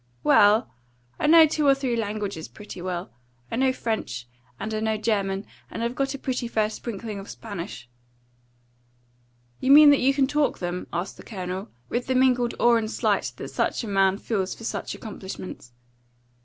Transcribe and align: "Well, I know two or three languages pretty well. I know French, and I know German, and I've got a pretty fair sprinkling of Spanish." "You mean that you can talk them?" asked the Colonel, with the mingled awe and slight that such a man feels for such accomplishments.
"Well, 0.23 0.67
I 1.19 1.27
know 1.27 1.45
two 1.45 1.67
or 1.67 1.75
three 1.75 1.95
languages 1.95 2.47
pretty 2.47 2.81
well. 2.81 3.11
I 3.51 3.55
know 3.55 3.71
French, 3.71 4.27
and 4.59 4.73
I 4.73 4.79
know 4.79 4.97
German, 4.97 5.45
and 5.69 5.83
I've 5.83 5.93
got 5.93 6.15
a 6.15 6.17
pretty 6.17 6.47
fair 6.47 6.71
sprinkling 6.71 7.19
of 7.19 7.29
Spanish." 7.29 7.87
"You 9.59 9.69
mean 9.69 9.91
that 9.91 9.99
you 9.99 10.11
can 10.11 10.25
talk 10.25 10.57
them?" 10.57 10.87
asked 10.91 11.17
the 11.17 11.23
Colonel, 11.23 11.69
with 11.87 12.07
the 12.07 12.15
mingled 12.15 12.55
awe 12.57 12.77
and 12.77 12.89
slight 12.89 13.33
that 13.37 13.49
such 13.49 13.83
a 13.83 13.87
man 13.87 14.17
feels 14.17 14.55
for 14.55 14.63
such 14.63 14.95
accomplishments. 14.95 15.71